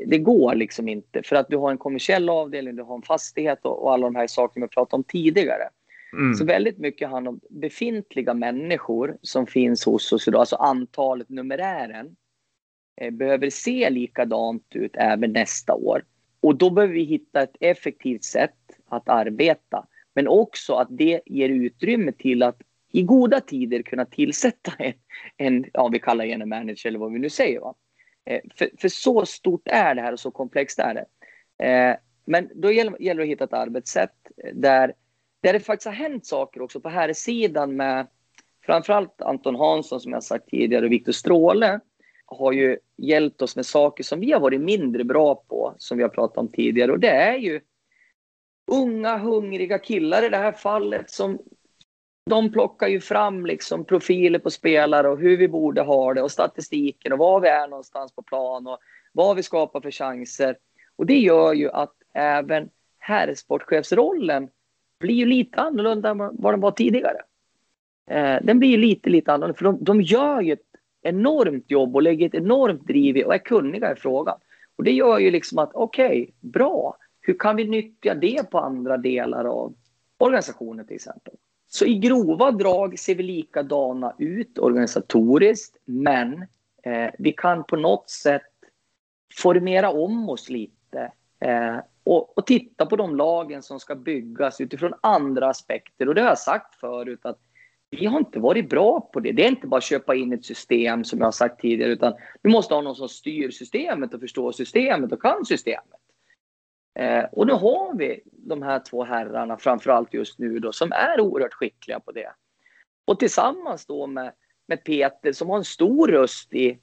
[0.06, 3.64] det går liksom inte för att du har en kommersiell avdelning, du har en fastighet
[3.64, 5.68] och, och alla de här sakerna vi pratade om tidigare.
[6.12, 6.34] Mm.
[6.34, 12.16] Så väldigt mycket handlar om befintliga människor som finns hos oss idag, alltså antalet, numerären,
[13.00, 16.04] Eh, behöver se likadant ut även nästa år.
[16.40, 18.54] Och då behöver vi hitta ett effektivt sätt
[18.88, 24.72] att arbeta, men också att det ger utrymme till att i goda tider kunna tillsätta
[24.78, 24.92] en,
[25.36, 27.60] en ja, vi kallar det en manager eller vad vi nu säger.
[27.60, 27.74] Va?
[28.24, 31.04] Eh, för, för, så stort är det här och så komplext är det.
[31.66, 34.14] Eh, men då gäller, gäller det att hitta ett arbetssätt
[34.52, 34.94] där,
[35.42, 38.06] där det faktiskt har hänt saker också på här sidan med
[38.66, 41.80] framförallt Anton Hansson som jag sagt tidigare och Viktor Stråle
[42.30, 46.02] har ju hjälpt oss med saker som vi har varit mindre bra på som vi
[46.02, 47.60] har pratat om tidigare och det är ju
[48.70, 51.38] unga hungriga killar i det här fallet som
[52.28, 56.30] de plockar ju fram liksom profiler på spelare och hur vi borde ha det och
[56.30, 58.78] statistiken och var vi är någonstans på plan och
[59.12, 60.56] vad vi skapar för chanser.
[60.96, 64.48] Och det gör ju att även herrsportchefsrollen
[65.00, 67.22] blir ju lite annorlunda än vad den var tidigare.
[68.10, 70.67] Eh, den blir ju lite, lite annorlunda för de, de gör ju ett
[71.02, 74.38] enormt jobb och lägger ett enormt driv i och är kunniga i frågan.
[74.76, 76.96] Och det gör ju liksom att okej, okay, bra.
[77.20, 79.74] Hur kan vi nyttja det på andra delar av
[80.18, 81.34] organisationen till exempel?
[81.68, 86.46] Så i grova drag ser vi likadana ut organisatoriskt, men
[86.82, 88.42] eh, vi kan på något sätt
[89.34, 94.92] formera om oss lite eh, och, och, titta på de lagen som ska byggas utifrån
[95.00, 96.08] andra aspekter.
[96.08, 97.38] Och det har jag sagt förut att
[97.90, 99.32] vi har inte varit bra på det.
[99.32, 102.14] Det är inte bara att köpa in ett system som jag har sagt tidigare, utan
[102.42, 106.00] vi måste ha någon som styr systemet och förstår systemet och kan systemet.
[106.98, 111.20] Eh, och nu har vi de här två herrarna, framförallt just nu då, som är
[111.20, 112.32] oerhört skickliga på det.
[113.04, 114.32] Och tillsammans då med,
[114.66, 116.78] med Peter som har en stor röst i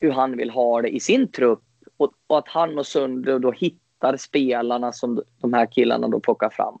[0.00, 1.64] hur han vill ha det i sin trupp
[1.96, 6.50] och, och att han och Sundre då hittar spelarna som de här killarna då plockar
[6.50, 6.78] fram.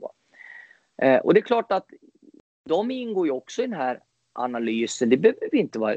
[1.02, 1.86] Eh, och det är klart att
[2.68, 4.00] de ingår ju också i den här
[4.32, 5.08] analysen.
[5.08, 5.96] Det behöver vi inte vara,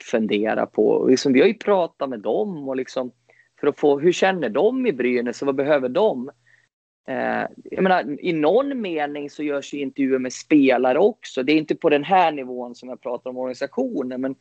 [0.00, 1.06] fundera på.
[1.08, 3.12] Liksom, vi har ju pratat med dem och liksom
[3.60, 6.30] för att få, hur känner de i Brynäs och vad behöver de?
[7.08, 11.42] Eh, jag menar, I någon mening så görs ju intervjuer med spelare också.
[11.42, 14.20] Det är inte på den här nivån som jag pratar om organisationen.
[14.20, 14.34] Men,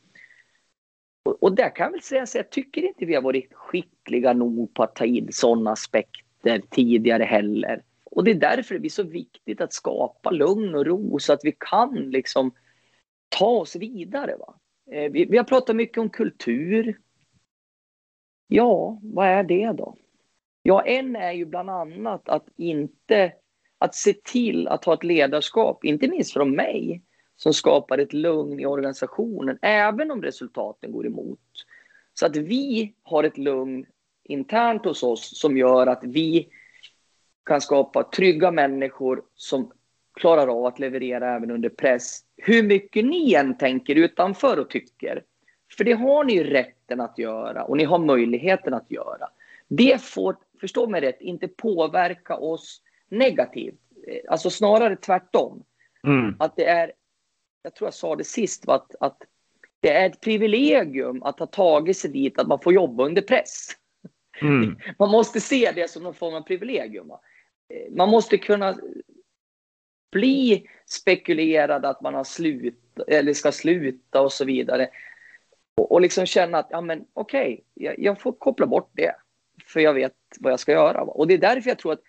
[1.26, 4.34] och, och där kan jag väl säga att jag tycker inte vi har varit skickliga
[4.34, 7.82] nog på att ta in sådana aspekter tidigare heller.
[8.12, 11.40] Och det är därför det blir så viktigt att skapa lugn och ro så att
[11.44, 12.52] vi kan liksom
[13.30, 14.36] ta oss vidare.
[14.40, 14.56] Va?
[14.92, 17.00] Eh, vi, vi har pratat mycket om kultur.
[18.48, 19.98] Ja, vad är det då?
[20.64, 23.34] Ja, en är ju bland annat att inte
[23.78, 27.02] att se till att ha ett ledarskap, inte minst från mig,
[27.36, 31.40] som skapar ett lugn i organisationen, även om resultaten går emot.
[32.14, 33.86] Så att vi har ett lugn
[34.24, 36.50] internt hos oss som gör att vi
[37.52, 39.72] kan skapa trygga människor som
[40.14, 42.20] klarar av att leverera även under press.
[42.38, 45.24] Hur mycket ni än tänker utanför och tycker.
[45.78, 49.28] För det har ni ju rätten att göra och ni har möjligheten att göra.
[49.68, 53.80] Det får, förstå mig rätt, inte påverka oss negativt.
[54.30, 55.64] Alltså snarare tvärtom.
[56.04, 56.36] Mm.
[56.40, 56.92] Att det är,
[57.64, 59.18] jag tror jag sa det sist, att, att
[59.80, 63.68] det är ett privilegium att ha tagit sig dit, att man får jobba under press.
[64.42, 64.78] Mm.
[65.00, 67.12] Man måste se det som någon form av privilegium.
[67.92, 68.78] Man måste kunna
[70.12, 74.90] bli spekulerad att man har slut, eller ska sluta och så vidare.
[75.76, 79.16] Och, och liksom känna att, ja men okej, okay, jag, jag, får koppla bort det.
[79.66, 81.02] för jag vet vad jag ska göra.
[81.02, 82.04] Och det är därför jag tror att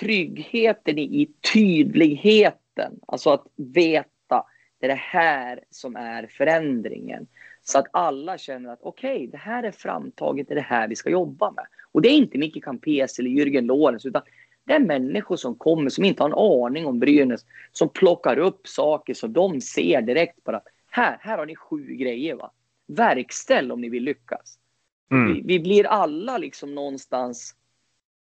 [0.00, 4.10] tryggheten i tydligheten, alltså att veta
[4.84, 7.26] det är det här som är förändringen.
[7.62, 10.88] Så att alla känner att okej, okay, det här är framtaget, det är det här
[10.88, 11.66] vi ska jobba med.
[11.92, 14.22] Och det är inte Micke Campes eller Jürgen Lorenz, utan
[14.64, 18.68] det är människor som kommer som inte har en aning om Brynäs, som plockar upp
[18.68, 20.60] saker som de ser direkt bara.
[20.90, 22.34] Här, här har ni sju grejer.
[22.34, 22.50] va.
[22.86, 24.58] Verkställ om ni vill lyckas.
[25.10, 25.34] Mm.
[25.34, 27.56] Vi, vi, blir alla liksom någonstans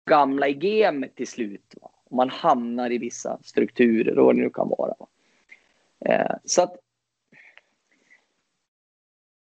[0.05, 1.75] gamla i gamet till slut.
[1.81, 1.91] Va?
[2.03, 4.95] Och man hamnar i vissa strukturer och vad det nu kan vara.
[6.05, 6.75] Eh, så att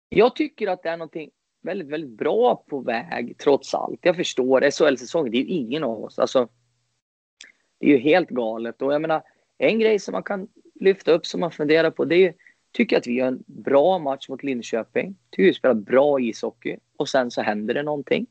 [0.09, 1.31] jag tycker att det är någonting
[1.63, 4.01] väldigt, väldigt bra på väg trots allt.
[4.03, 6.19] Jag förstår SHL-säsongen, det är ju ingen av oss.
[6.19, 6.49] Alltså,
[7.79, 8.83] det är ju helt galet.
[8.83, 9.23] Och jag menar,
[9.59, 12.35] en grej som man kan lyfta upp som man funderar på, det är
[12.73, 15.17] tycker att vi gör en bra match mot Linköping.
[15.31, 18.27] Tycker vi spelar bra ishockey och sen så händer det någonting.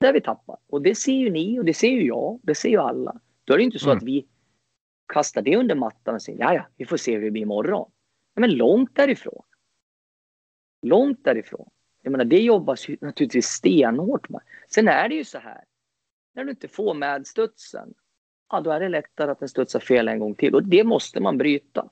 [0.00, 0.56] Där vi tappar.
[0.66, 2.40] Och det ser ju ni och det ser ju jag.
[2.42, 3.20] Det ser ju alla.
[3.44, 3.96] Då är det inte så mm.
[3.96, 4.26] att vi
[5.12, 7.90] kastar det under mattan och säger ja, ja, vi får se hur det blir imorgon.
[8.34, 9.42] Men långt därifrån.
[10.82, 11.70] Långt därifrån.
[12.02, 14.40] Jag menar, det jobbas ju naturligtvis stenhårt med.
[14.68, 15.64] Sen är det ju så här.
[16.36, 17.94] När du inte får med studsen,
[18.50, 20.54] ja, då är det lättare att den studsar fel en gång till.
[20.54, 21.90] Och det måste man bryta.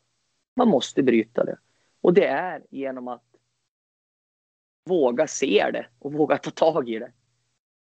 [0.57, 1.59] Man måste bryta det.
[2.00, 3.24] Och det är genom att
[4.85, 7.12] våga se det och våga ta tag i det.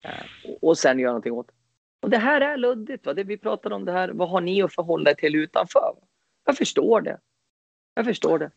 [0.04, 1.54] Eh, och sen göra någonting åt det.
[2.02, 3.06] Och det här är luddigt.
[3.06, 3.14] Va?
[3.14, 5.96] Det vi pratar om det här, vad har ni att förhålla er till utanför?
[6.46, 7.20] Jag förstår det.
[7.94, 8.52] Jag förstår det.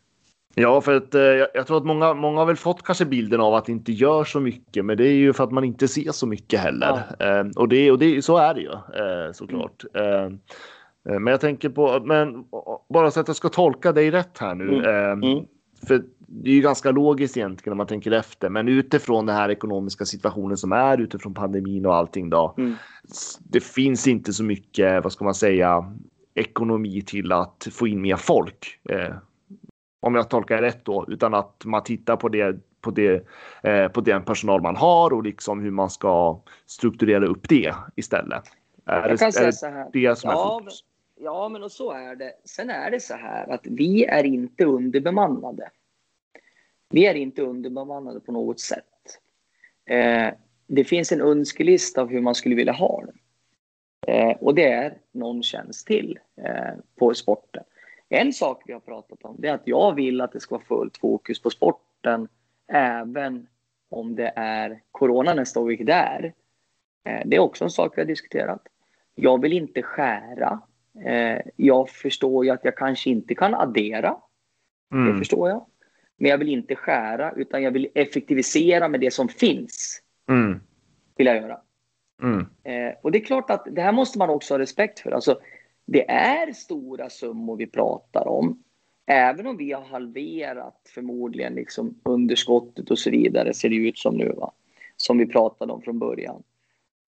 [0.55, 1.23] Ja, för att eh,
[1.55, 4.25] jag tror att många, många har väl fått kanske bilden av att det inte gör
[4.25, 7.03] så mycket, men det är ju för att man inte ser så mycket heller.
[7.19, 7.27] Ja.
[7.27, 9.85] Eh, och det, och det, så är det ju eh, såklart.
[9.95, 10.39] Mm.
[11.09, 12.45] Eh, men jag tänker på, men
[12.89, 14.69] bara så att jag ska tolka dig rätt här nu.
[14.69, 14.85] Mm.
[14.85, 15.45] Eh, mm.
[15.87, 19.49] För det är ju ganska logiskt egentligen när man tänker efter, men utifrån den här
[19.51, 22.55] ekonomiska situationen som är utifrån pandemin och allting då.
[22.59, 22.75] Mm.
[23.39, 25.93] Det finns inte så mycket, vad ska man säga,
[26.35, 28.81] ekonomi till att få in mer folk.
[30.05, 33.27] Om jag tolkar rätt då, utan att man tittar på det på, det,
[33.63, 38.43] eh, på den personal man har och liksom hur man ska strukturera upp det istället.
[38.85, 39.91] Jag är kan det, säga så här.
[39.93, 40.85] Det som ja, är fokus?
[41.21, 42.33] Ja, men och så är det.
[42.45, 45.71] Sen är det så här att vi är inte underbemannade.
[46.91, 48.85] Vi är inte underbemannade på något sätt.
[49.87, 50.29] Eh,
[50.67, 53.13] det finns en önskelista av hur man skulle vilja ha det.
[54.13, 57.65] Eh, och det är någon tjänst till eh, på sporten.
[58.13, 60.65] En sak vi har pratat om det är att jag vill att det ska vara
[60.65, 62.29] fullt fokus på sporten
[62.73, 63.47] även
[63.91, 66.35] om det är corona nästa år, vilket det är.
[67.05, 68.63] Eh, det är också en sak vi har diskuterat.
[69.15, 70.61] Jag vill inte skära
[71.01, 74.17] Eh, jag förstår ju att jag kanske inte kan addera.
[74.93, 75.13] Mm.
[75.13, 75.67] Det förstår jag.
[76.17, 80.03] Men jag vill inte skära, utan jag vill effektivisera med det som finns.
[80.29, 80.61] Mm.
[81.17, 81.61] Vill jag göra.
[82.23, 82.47] Mm.
[82.63, 85.11] Eh, och det är klart att det här måste man också ha respekt för.
[85.11, 85.41] Alltså,
[85.87, 88.63] det är stora summor vi pratar om.
[89.07, 94.17] Även om vi har halverat förmodligen liksom underskottet och så vidare, ser det ut som
[94.17, 94.53] nu, va?
[94.97, 96.43] som vi pratade om från början.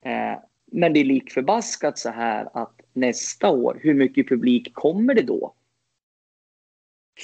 [0.04, 5.14] Eh, men det är lik förbaskat så här att nästa år, hur mycket publik kommer
[5.14, 5.54] det då?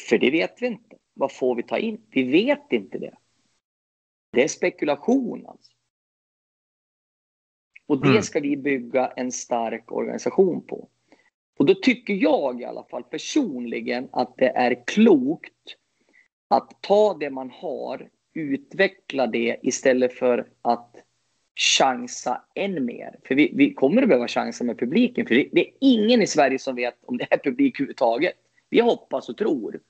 [0.09, 0.97] För det vet vi inte.
[1.15, 2.01] Vad får vi ta in?
[2.11, 3.15] Vi vet inte det.
[4.33, 5.73] Det är spekulation alltså.
[7.87, 8.23] Och det mm.
[8.23, 10.89] ska vi bygga en stark organisation på.
[11.61, 15.77] Och då tycker jag i alla fall personligen att det är klokt
[16.49, 20.97] att ta det man har, utveckla det istället för att
[21.79, 23.19] chansa än mer.
[23.25, 25.27] För vi, vi kommer att behöva chansa med publiken.
[25.27, 28.35] För det, det, är ingen i Sverige som vet om det är publik överhuvudtaget.
[28.71, 29.81] Vi hoppas och tror.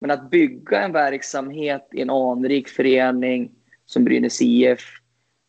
[0.00, 3.50] Men att bygga en verksamhet i en anrik förening
[3.86, 4.80] som Brynäs IF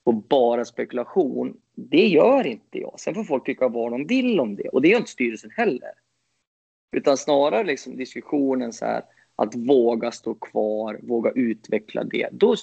[0.05, 2.99] på bara spekulation, det gör inte jag.
[2.99, 5.91] Sen får folk tycka vad de vill om det och det gör inte styrelsen heller.
[6.91, 9.03] Utan snarare liksom diskussionen så här
[9.35, 12.29] att våga stå kvar, våga utveckla det.
[12.31, 12.55] Då,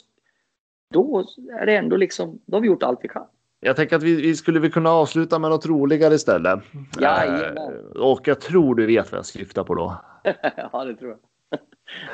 [0.94, 1.24] då
[1.60, 3.26] är det ändå liksom, då har vi gjort allt vi kan.
[3.60, 6.60] Jag tänker att vi, vi skulle vi kunna avsluta med något roligare istället.
[7.00, 7.52] Ja, eh,
[8.02, 9.96] och jag tror du vet vad jag syftar på då.
[10.72, 11.18] ja, det tror jag.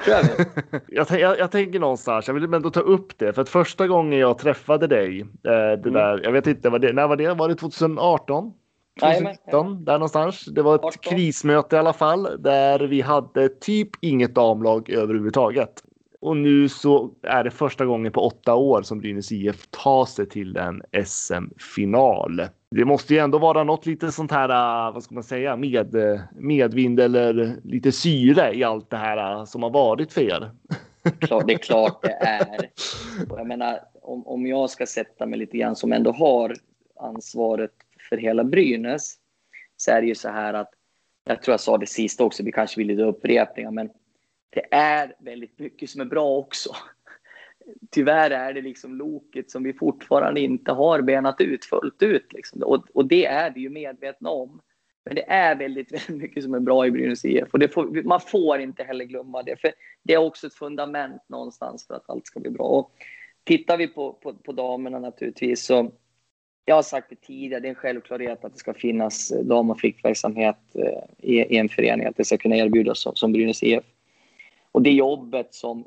[0.89, 4.19] jag, jag, jag, tänker någonstans, jag vill ändå ta upp det, för att första gången
[4.19, 5.93] jag träffade dig, eh, det mm.
[5.93, 7.35] där, jag vet inte, vad det, när var det?
[7.35, 8.53] Var det 2018?
[9.01, 10.45] 2019, där någonstans.
[10.45, 10.99] Det var ett 18.
[11.03, 15.83] krismöte i alla fall, där vi hade typ inget damlag överhuvudtaget.
[16.21, 20.29] Och nu så är det första gången på åtta år som Brynäs IF tar sig
[20.29, 22.43] till en SM-final.
[22.71, 24.49] Det måste ju ändå vara något lite sånt här,
[24.89, 29.45] äh, vad ska man säga, med, medvind eller lite syre i allt det här äh,
[29.45, 30.51] som har varit för er.
[31.47, 32.71] Det är klart det är.
[33.37, 36.55] Jag menar, om, om jag ska sätta mig lite grann som ändå har
[37.01, 37.73] ansvaret
[38.09, 39.15] för hela Brynäs
[39.77, 40.71] så är det ju så här att
[41.25, 43.91] jag tror jag sa det sist också, vi kanske vill lite upprepningar, men
[44.51, 46.71] det är väldigt mycket som är bra också.
[47.91, 52.33] Tyvärr är det liksom loket som vi fortfarande inte har benat ut fullt ut.
[52.33, 52.63] Liksom.
[52.63, 54.61] Och, och det är vi ju medvetna om.
[55.05, 57.49] Men det är väldigt, väldigt mycket som är bra i Brynäs IF.
[57.53, 59.61] Och det får, man får inte heller glömma det.
[59.61, 62.65] För det är också ett fundament någonstans för att allt ska bli bra.
[62.65, 62.93] Och
[63.45, 65.93] tittar vi på, på, på damerna naturligtvis så
[66.65, 69.81] jag har sagt det tidigare, det är en självklarhet att det ska finnas dam och
[69.81, 73.85] flickverksamhet eh, i, i en förening, att det ska kunna erbjudas som, som Brynäs IF.
[74.73, 75.85] Och det jobbet som,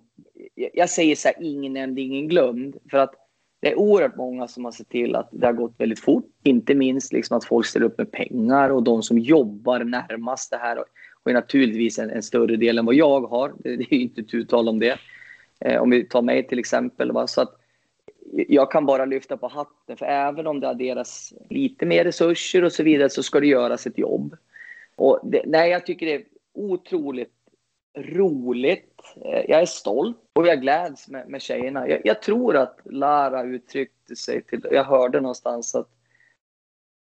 [0.73, 3.13] jag säger så här, ingen nämnd, ingen glömd, för att
[3.59, 6.29] det är oerhört många som har sett till att det har gått väldigt fort.
[6.43, 10.57] Inte minst liksom att folk ställer upp med pengar och de som jobbar närmast det
[10.57, 13.53] här och är naturligtvis en, en större del än vad jag har.
[13.59, 14.97] Det, det är inte ett uttal om det.
[15.59, 17.11] Eh, om vi tar mig till exempel.
[17.11, 17.27] Va?
[17.27, 17.59] Så att
[18.47, 22.71] jag kan bara lyfta på hatten, för även om det adderas lite mer resurser och
[22.71, 24.37] så vidare så ska det göras ett jobb.
[24.95, 27.33] Och det, nej, jag tycker det är otroligt
[27.95, 29.01] roligt.
[29.25, 31.89] Eh, jag är stolt och jag gläds med, med tjejerna.
[31.89, 35.89] Jag, jag tror att Lara uttryckte sig till, jag hörde någonstans att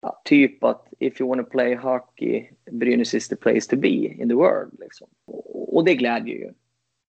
[0.01, 4.29] ja, typ att if you wanna play hockey, Brynäs is the place to be in
[4.29, 4.77] the world.
[4.79, 5.07] Liksom.
[5.25, 6.53] Och, och det glädjer ju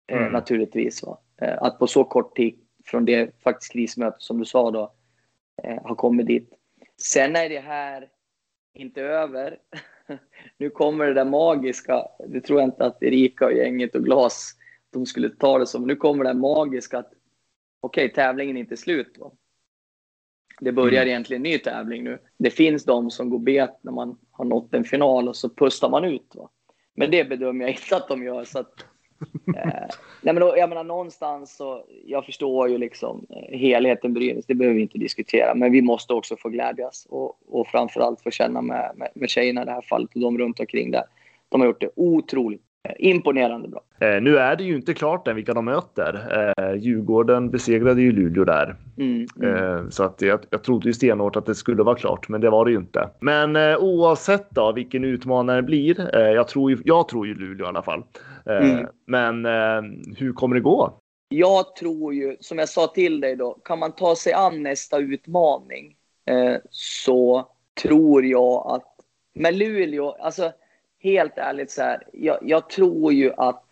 [0.07, 0.25] eh, mm.
[0.25, 1.03] eh, naturligtvis.
[1.03, 1.17] Va?
[1.41, 4.93] Eh, att på så kort tid från det faktiskt krismöte som du sa då
[5.63, 6.53] eh, har kommit dit.
[7.01, 8.09] Sen är det här
[8.75, 9.57] inte över.
[10.57, 12.05] nu kommer det där magiska.
[12.27, 14.55] Det tror jag inte att Erika och gänget och Glas
[14.89, 15.87] de skulle ta det som.
[15.87, 17.13] Nu kommer det magiska att
[17.79, 19.15] okej, okay, tävlingen är inte slut.
[19.17, 19.31] Va?
[20.59, 21.07] Det börjar mm.
[21.07, 22.19] egentligen en ny tävling nu.
[22.37, 25.89] Det finns de som går bet när man har nått en final och så pustar
[25.89, 26.35] man ut.
[26.35, 26.49] Va?
[26.95, 28.43] Men det bedömer jag inte att de gör.
[28.43, 28.85] Så att
[29.57, 29.69] eh,
[30.21, 34.55] nej men då, jag menar någonstans så, jag förstår ju liksom eh, helheten Brynäs, det
[34.55, 38.61] behöver vi inte diskutera, men vi måste också få glädjas och, och framförallt få känna
[38.61, 41.03] med, med, med tjejerna i det här fallet och de runt omkring där.
[41.49, 43.81] De har gjort det otroligt eh, imponerande bra.
[43.99, 46.27] Eh, nu är det ju inte klart än vilka de möter.
[46.57, 48.75] Eh, Djurgården besegrade ju Luleå där.
[48.97, 49.55] Mm, mm.
[49.55, 52.49] Eh, så att jag, jag trodde ju stenhårt att det skulle vara klart, men det
[52.49, 53.09] var det ju inte.
[53.19, 56.15] Men eh, oavsett då vilken utmanare det blir.
[56.15, 58.03] Jag, tror ju, jag tror ju Luleå i alla fall.
[58.49, 58.87] Eh, mm.
[59.05, 59.45] Men
[60.17, 60.99] hur kommer det gå?
[61.29, 64.97] Jag tror ju, som jag sa till dig då, kan man ta sig an nästa
[64.99, 65.95] utmaning
[66.69, 67.49] så
[67.81, 68.95] tror jag att
[69.33, 70.51] med Luleå, alltså
[70.99, 73.65] helt ärligt så här, jag, jag tror ju att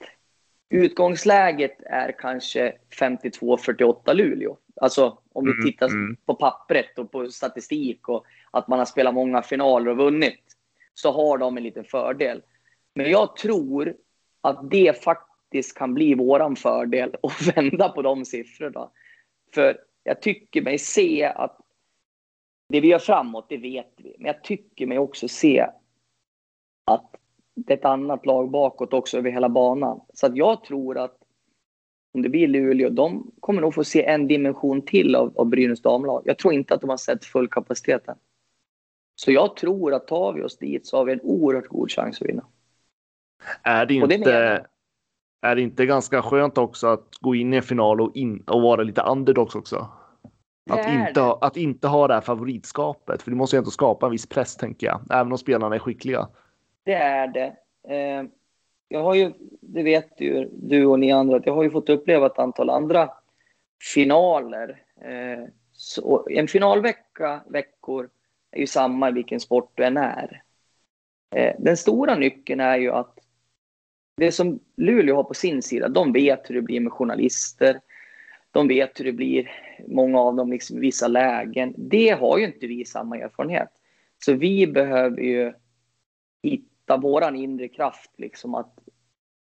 [0.69, 4.57] utgångsläget är kanske 52-48 Luleå.
[4.75, 6.17] Alltså om vi mm, tittar mm.
[6.25, 10.43] på pappret och på statistik och att man har spelat många finaler och vunnit
[10.93, 12.41] så har de en liten fördel.
[12.95, 13.93] Men jag tror
[14.43, 18.89] att det faktiskt kan bli våran fördel och vända på de siffrorna.
[19.53, 21.57] För jag tycker mig se att
[22.69, 24.15] det vi gör framåt, det vet vi.
[24.17, 25.67] Men jag tycker mig också se
[26.85, 27.15] att
[27.55, 30.01] det är ett annat lag bakåt också över hela banan.
[30.13, 31.17] Så att jag tror att
[32.13, 35.81] om det blir Luleå, de kommer nog få se en dimension till av, av Brynäs
[35.81, 36.21] damlag.
[36.25, 38.17] Jag tror inte att de har sett full kapacitet än.
[39.15, 42.21] Så jag tror att tar vi oss dit så har vi en oerhört god chans
[42.21, 42.45] att vinna.
[43.63, 44.65] Är det inte, det
[45.41, 48.61] är det inte ganska skönt också att gå in i en final och, in, och
[48.61, 49.87] vara lite underdogs också?
[50.69, 54.05] Att inte, ha, att inte ha det här favoritskapet, för du måste ju ändå skapa
[54.05, 56.27] en viss press tänker jag, även om spelarna är skickliga.
[56.83, 57.55] Det är det.
[57.87, 58.23] Eh,
[58.87, 61.89] jag har ju, det vet ju du och ni andra, att jag har ju fått
[61.89, 63.09] uppleva ett antal andra
[63.93, 64.81] finaler.
[65.01, 68.09] Eh, så en finalvecka, veckor,
[68.51, 70.43] är ju samma i vilken sport du än är.
[71.35, 73.12] Eh, den stora nyckeln är ju att
[74.15, 77.79] det som Luleå har på sin sida, de vet hur det blir med journalister.
[78.51, 79.51] De vet hur det blir,
[79.87, 81.73] många av dem, liksom, i vissa lägen.
[81.77, 83.69] Det har ju inte vi samma erfarenhet.
[84.25, 85.53] Så vi behöver ju
[86.43, 88.79] hitta våran inre kraft, liksom att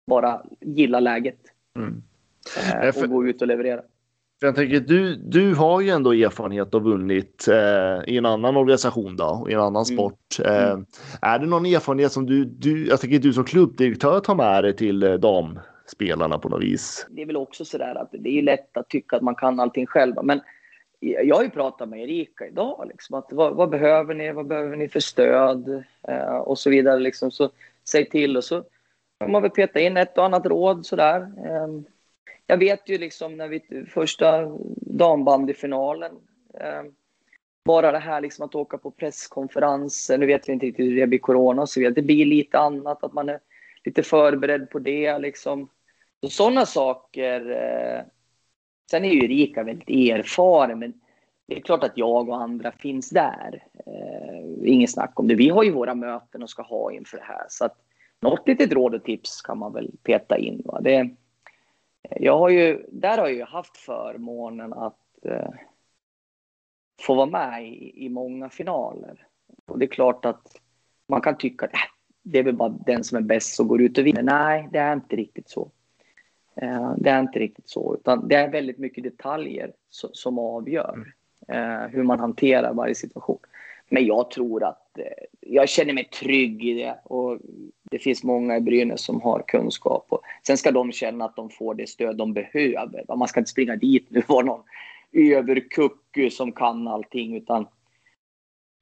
[0.07, 1.41] bara gilla läget.
[1.77, 2.03] Mm.
[2.83, 3.83] Eh, och gå ut och leverera.
[4.41, 8.57] För jag tänker, du, du har ju ändå erfarenhet och vunnit eh, i en annan
[8.57, 9.97] organisation då, i en annan mm.
[9.97, 10.39] sport.
[10.45, 10.87] Eh, mm.
[11.23, 14.77] Är det någon erfarenhet som du, du, jag tänker du som klubbdirektör tar med dig
[14.77, 17.07] till eh, damspelarna på något vis?
[17.11, 19.35] Det är väl också så där att det är ju lätt att tycka att man
[19.35, 20.15] kan allting själv.
[20.23, 20.41] Men
[21.01, 24.77] jag har ju pratat med Erika idag, liksom, att vad, vad behöver ni, vad behöver
[24.77, 27.01] ni för stöd eh, och så vidare.
[27.01, 27.51] Liksom, så
[27.89, 28.65] säg till och så
[29.21, 31.21] kan man väl peta in ett och annat råd sådär.
[31.21, 31.96] Eh,
[32.47, 36.13] jag vet ju liksom när vi första dambandyfinalen
[36.61, 36.83] eh,
[37.65, 41.07] bara det här liksom att åka på presskonferenser, nu vet vi inte riktigt hur det
[41.07, 41.95] blir corona och så vidare.
[41.95, 43.41] Det blir lite annat, att man är
[43.85, 45.69] lite förberedd på det liksom.
[46.21, 48.05] Så sådana saker eh,
[48.91, 50.93] Sen är ju Erika väldigt erfaren, men
[51.47, 53.63] det är klart att jag och andra finns där.
[53.87, 55.35] Eh, Inget snack om det.
[55.35, 57.47] Vi har ju våra möten och ska ha inför det här.
[57.49, 57.77] Så att
[58.21, 60.63] något litet råd och tips kan man väl peta in.
[60.65, 60.81] Va?
[60.81, 61.11] Det,
[62.11, 65.51] jag har ju, där har jag ju haft förmånen att eh,
[67.01, 69.27] få vara med i, i många finaler.
[69.67, 70.61] Och det är klart att
[71.07, 71.79] man kan tycka att äh,
[72.23, 74.23] det är väl bara den som är bäst som går ut och vinner.
[74.23, 75.71] Nej, det är inte riktigt så.
[76.55, 81.15] Eh, det är inte riktigt så, utan det är väldigt mycket detaljer som avgör
[81.49, 83.39] eh, hur man hanterar varje situation.
[83.89, 87.39] Men jag tror att eh, jag känner mig trygg i det och
[87.91, 90.07] det finns många i Brynäs som har kunskap.
[90.09, 93.17] Och sen ska de känna att de får det stöd de behöver.
[93.17, 94.63] Man ska inte springa dit nu och vara någon
[95.13, 97.67] överkucku som kan allting utan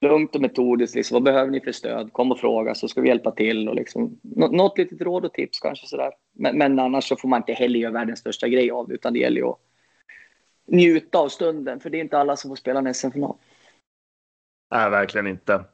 [0.00, 0.96] lugnt och metodiskt.
[0.96, 2.12] Liksom, vad behöver ni för stöd?
[2.12, 3.68] Kom och fråga så ska vi hjälpa till.
[3.68, 4.18] Och liksom,
[4.50, 6.12] något litet råd och tips kanske sådär.
[6.32, 9.12] Men, men annars så får man inte heller göra världens största grej av det utan
[9.12, 9.58] det gäller ju att
[10.66, 13.36] njuta av stunden för det är inte alla som får spela en SM-final.
[14.74, 15.64] Nej, verkligen inte.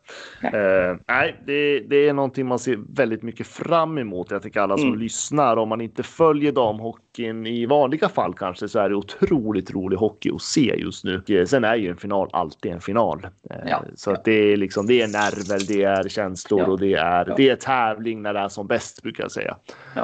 [0.40, 4.30] Nej, uh, nej det, det, är någonting man ser väldigt mycket fram emot.
[4.30, 5.00] Jag tycker alla som mm.
[5.00, 9.96] lyssnar, om man inte följer damhockeyn i vanliga fall kanske så är det otroligt rolig
[9.96, 11.46] hockey att se just nu.
[11.46, 13.26] Sen är ju en final alltid en final.
[13.50, 13.84] Uh, ja.
[13.94, 16.66] Så att det är liksom, det är nerver, det är känslor ja.
[16.66, 17.34] och det är, ja.
[17.36, 19.56] det är tävling när det är som bäst brukar jag säga.
[19.96, 20.02] Uh,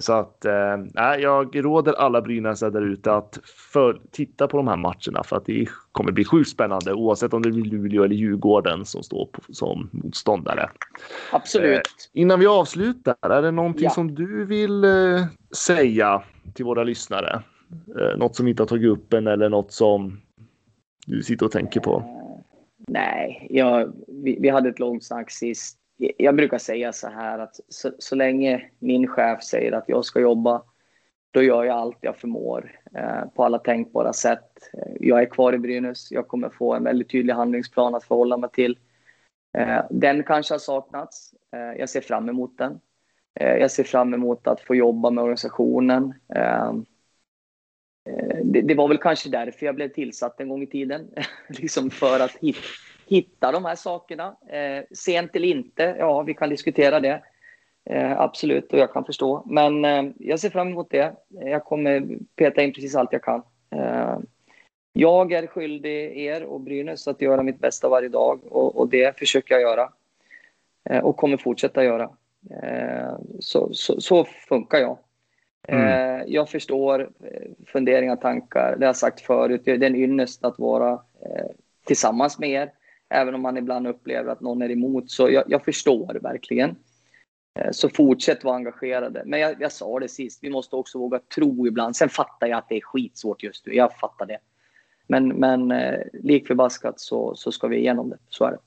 [0.00, 3.38] så att uh, jag råder alla brynäsare där ute att
[3.72, 5.66] för, titta på de här matcherna för att det
[5.96, 9.90] kommer bli sjukt spännande oavsett om det blir Luleå eller Djurgården som står på, som
[9.92, 10.70] motståndare.
[11.32, 11.76] Absolut.
[11.76, 13.90] Eh, innan vi avslutar, är det någonting ja.
[13.90, 15.24] som du vill eh,
[15.54, 16.22] säga
[16.54, 17.42] till våra lyssnare?
[18.00, 20.20] Eh, något som vi inte har tagit upp än eller något som
[21.06, 21.96] du sitter och tänker på?
[21.96, 22.38] Uh,
[22.88, 25.78] nej, jag, vi, vi, hade ett långt snack sist.
[26.16, 30.20] Jag brukar säga så här att så, så länge min chef säger att jag ska
[30.20, 30.62] jobba
[31.36, 34.70] då gör jag allt jag förmår eh, på alla tänkbara sätt.
[35.00, 36.12] Jag är kvar i Brynäs.
[36.12, 38.78] Jag kommer få en väldigt tydlig handlingsplan att förhålla mig till.
[39.58, 41.34] Eh, den kanske har saknats.
[41.52, 42.80] Eh, jag ser fram emot den.
[43.40, 46.14] Eh, jag ser fram emot att få jobba med organisationen.
[46.34, 46.68] Eh,
[48.08, 51.08] eh det, det, var väl kanske därför jag blev tillsatt en gång i tiden.
[51.48, 52.56] liksom för att hit,
[53.06, 54.36] hitta de här sakerna.
[54.48, 57.22] Eh, sent eller inte, ja, vi kan diskutera det.
[57.90, 59.42] Eh, absolut, och jag kan förstå.
[59.46, 61.14] Men eh, jag ser fram emot det.
[61.28, 63.42] Jag kommer peta in precis allt jag kan.
[63.70, 64.18] Eh,
[64.92, 69.18] jag är skyldig er och Brynäs att göra mitt bästa varje dag och, och det
[69.18, 69.88] försöker jag göra.
[70.90, 72.10] Eh, och kommer fortsätta göra.
[72.62, 74.98] Eh, så, så, så, funkar jag.
[75.68, 75.86] Mm.
[75.86, 77.10] Eh, jag förstår
[77.66, 78.76] funderingar, tankar.
[78.78, 79.62] Det har jag sagt förut.
[79.64, 81.00] Det är en ynnest att vara
[81.84, 82.72] tillsammans med er.
[83.08, 85.10] Även om man ibland upplever att någon är emot.
[85.10, 86.76] Så jag, jag förstår verkligen.
[87.56, 89.22] Eh, så fortsätt vara engagerade.
[89.26, 91.96] Men jag, jag, sa det sist, vi måste också våga tro ibland.
[91.96, 94.38] Sen fattar jag att det är skitsvårt just nu, jag fattar det.
[95.06, 98.58] Men, men eh, lik förbaskat så, så ska vi igenom det, så är det.